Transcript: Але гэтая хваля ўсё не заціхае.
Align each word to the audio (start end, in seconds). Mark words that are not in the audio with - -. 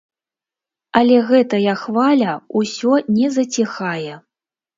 Але 0.99 1.19
гэтая 1.29 1.73
хваля 1.81 2.31
ўсё 2.61 2.97
не 3.19 3.27
заціхае. 3.37 4.13